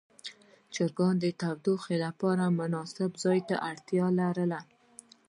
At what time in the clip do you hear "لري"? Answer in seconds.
4.19-4.57